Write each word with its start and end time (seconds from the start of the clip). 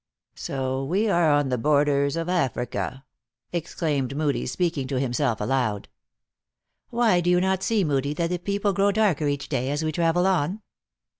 "So 0.33 0.83
we 0.83 1.07
are 1.11 1.29
on 1.31 1.49
the 1.49 1.59
borders 1.59 2.15
of 2.15 2.27
Africa!" 2.27 3.05
exclaimed 3.53 4.15
Moodie, 4.17 4.47
speaking 4.47 4.87
to 4.87 4.99
himself 4.99 5.39
aloud." 5.39 5.89
Why, 6.89 7.21
do 7.21 7.29
you 7.29 7.39
not 7.39 7.61
see 7.61 7.83
Moodie, 7.83 8.15
that 8.15 8.31
the 8.31 8.39
people 8.39 8.73
grow 8.73 8.91
darker, 8.91 9.27
each 9.27 9.47
day, 9.47 9.69
as 9.69 9.83
we 9.85 9.91
travel 9.91 10.25
on 10.25 10.63